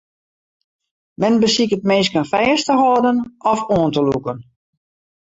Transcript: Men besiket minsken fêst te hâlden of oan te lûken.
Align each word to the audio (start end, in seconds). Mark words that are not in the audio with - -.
Men 1.21 1.37
besiket 1.43 1.83
minsken 1.91 2.25
fêst 2.31 2.65
te 2.71 2.73
hâlden 2.81 3.17
of 3.51 3.59
oan 3.75 3.89
te 3.93 4.01
lûken. 4.07 4.37